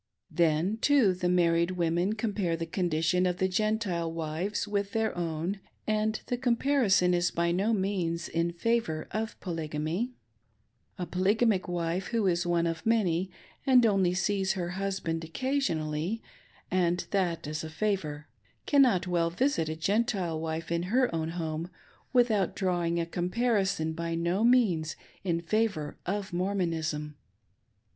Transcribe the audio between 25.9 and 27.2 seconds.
BRIGHAM's APOSTATE SON. 6ll monism.